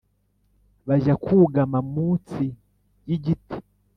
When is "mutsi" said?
1.93-2.45